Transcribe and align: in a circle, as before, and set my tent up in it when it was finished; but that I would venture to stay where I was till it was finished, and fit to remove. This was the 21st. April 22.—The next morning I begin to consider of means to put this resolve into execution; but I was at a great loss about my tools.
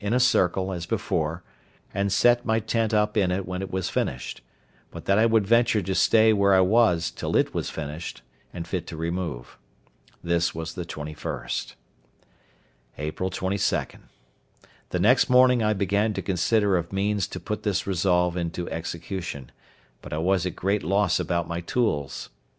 in 0.00 0.12
a 0.12 0.20
circle, 0.20 0.70
as 0.70 0.84
before, 0.84 1.42
and 1.94 2.12
set 2.12 2.44
my 2.44 2.60
tent 2.60 2.92
up 2.92 3.16
in 3.16 3.30
it 3.30 3.46
when 3.46 3.62
it 3.62 3.70
was 3.70 3.88
finished; 3.88 4.42
but 4.90 5.06
that 5.06 5.18
I 5.18 5.24
would 5.24 5.46
venture 5.46 5.80
to 5.80 5.94
stay 5.94 6.34
where 6.34 6.52
I 6.52 6.60
was 6.60 7.10
till 7.10 7.34
it 7.36 7.54
was 7.54 7.70
finished, 7.70 8.20
and 8.52 8.68
fit 8.68 8.86
to 8.88 8.98
remove. 8.98 9.56
This 10.22 10.54
was 10.54 10.74
the 10.74 10.84
21st. 10.84 11.72
April 12.98 13.30
22.—The 13.30 14.98
next 15.00 15.30
morning 15.30 15.62
I 15.62 15.72
begin 15.72 16.12
to 16.12 16.20
consider 16.20 16.76
of 16.76 16.92
means 16.92 17.26
to 17.28 17.40
put 17.40 17.62
this 17.62 17.86
resolve 17.86 18.36
into 18.36 18.68
execution; 18.68 19.52
but 20.02 20.12
I 20.12 20.18
was 20.18 20.44
at 20.44 20.52
a 20.52 20.54
great 20.54 20.82
loss 20.82 21.18
about 21.18 21.48
my 21.48 21.62
tools. 21.62 22.28